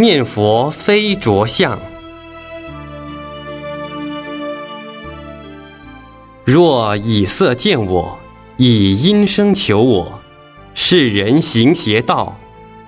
[0.00, 1.78] 念佛非着相。
[6.44, 8.18] 若以色见我，
[8.56, 10.20] 以音声求我，
[10.74, 12.38] 是人行邪道，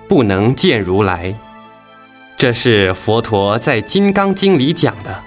[0.07, 1.35] 不能见如来。
[2.37, 5.23] 这是佛陀在《金刚经》里讲的。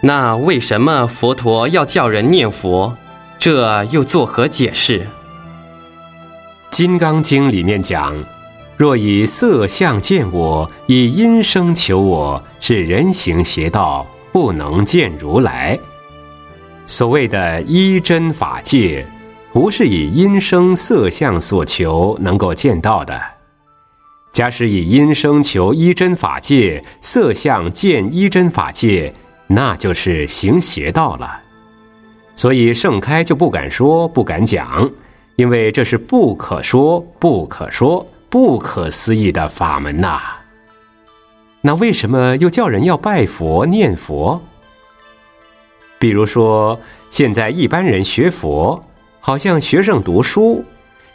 [0.00, 2.96] 那为什么佛陀要叫人念佛？
[3.38, 5.00] 这又作何解释？
[6.70, 8.14] 《金刚经》里面讲：
[8.76, 15.78] 若以色相见我，以音声求我，是人行邪道，不能见如来。
[16.84, 19.06] 所谓的依真法界，
[19.52, 23.20] 不是以音声色相所求能够见到的。
[24.32, 29.14] 假使以音声求一真法界，色相见一真法界，
[29.46, 31.38] 那就是行邪道了。
[32.34, 34.90] 所以盛开就不敢说，不敢讲，
[35.36, 40.18] 因为这是不可说、不可说、不可思议的法门呐。
[41.60, 44.40] 那为什么又叫人要拜佛念佛？
[45.98, 48.82] 比如说，现在一般人学佛，
[49.20, 50.64] 好像学生读书，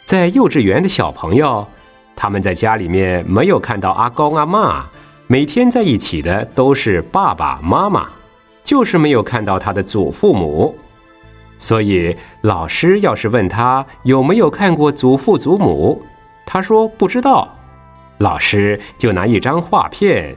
[0.04, 1.66] 在幼稚园的小朋友。
[2.14, 4.86] 他们在家里面没有看到阿公阿妈，
[5.26, 8.08] 每天在一起的都是爸爸妈妈，
[8.62, 10.72] 就是没有看到他的祖父母。
[11.58, 16.00] 所以老师要是问他有没有看过祖父祖母，
[16.50, 17.46] 他说不知道。
[18.16, 20.34] 老师就拿一张画片，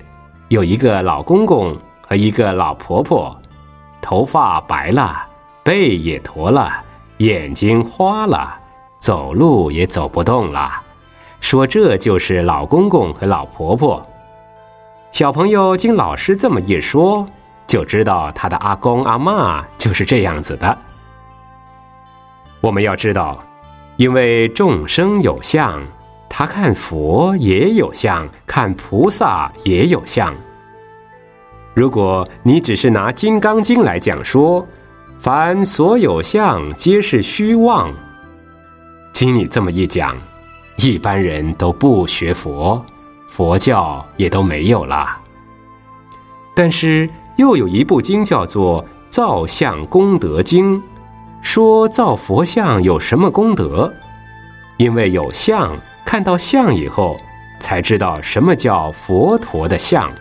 [0.50, 1.74] 有一个老公公
[2.06, 3.36] 和一个老婆婆，
[4.02, 5.26] 头发白了，
[5.64, 6.70] 背也驼了，
[7.20, 8.54] 眼睛花了，
[9.00, 10.70] 走路也走不动了。
[11.40, 14.06] 说这就是老公公和老婆婆。
[15.14, 17.26] 小朋友经老师这么一说，
[17.66, 20.78] 就知道他的阿公阿妈就是这样子的。
[22.60, 23.40] 我们要知道，
[23.96, 25.82] 因为众生有相，
[26.34, 30.34] 他看佛也有相，看菩萨也有相。
[31.74, 34.66] 如果你只是拿《金刚经》来讲说，
[35.20, 37.94] 凡所有相皆是虚妄，
[39.12, 40.16] 经你这么一讲。
[40.78, 42.84] 一般人都不学佛，
[43.28, 45.18] 佛教也都没有了。
[46.56, 50.78] 但是又有一部经叫做《造像功德经》，
[51.42, 53.94] 说造佛像有什么功德？
[54.78, 55.78] 因为有相，
[56.12, 57.18] 看到相以后，
[57.62, 60.12] 才知道什么叫佛陀的相。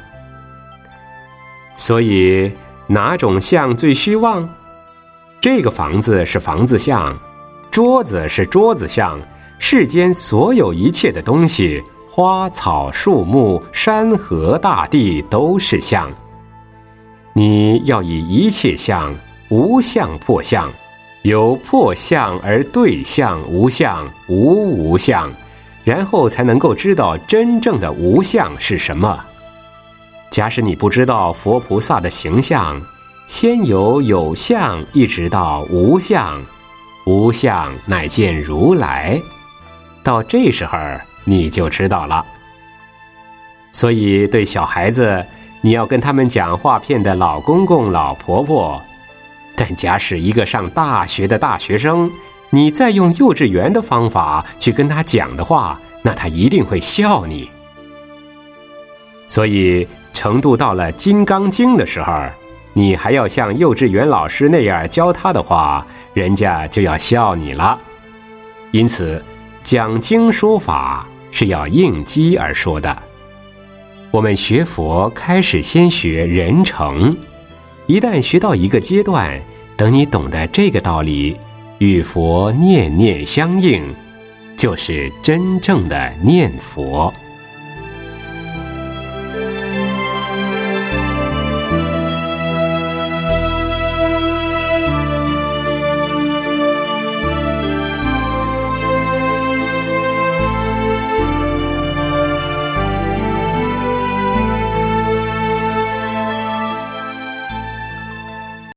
[1.75, 2.53] 所以
[2.87, 4.49] 哪种相最虚妄？
[5.41, 7.19] 这个房子是房子像，
[7.73, 9.19] 桌子是桌子像。
[9.59, 16.09] 世间所有一切的东西，花草树木、山河大地都是相。
[17.33, 19.13] 你要以一切相
[19.49, 20.71] 无相破相，
[21.23, 25.29] 由破相而对相无相无无相，
[25.85, 29.19] 然后才能够知道真正的无相是什么。
[30.31, 32.81] 假使你不知道佛菩萨的形象，
[33.27, 36.41] 先由有相一直到无相，
[37.07, 39.21] 无相乃见如来。
[40.03, 40.79] 到这时候
[41.25, 42.25] 你就知道了。
[43.73, 45.25] 所以对小孩子，
[45.61, 48.81] 你要跟他们讲画片的老公公、老婆婆；
[49.57, 52.11] 但假使一个上大学的大学生，
[52.51, 57.49] 你再用幼稚园的方法去跟他讲的话，那他一定会笑你。
[59.27, 62.13] 所以程度到了《金刚经》的时候，
[62.73, 67.79] 你还要像幼稚园老师那样教他的话，人家就要笑你了。
[68.71, 69.23] 因此。
[69.63, 72.97] 讲经说法是要应机而说的。
[74.11, 77.15] 我们学佛开始先学人成，
[77.87, 79.39] 一旦学到一个阶段，
[79.77, 81.37] 等你懂得这个道理，
[81.81, 83.83] 与佛念念相应，
[84.55, 87.11] 就是真正的念佛。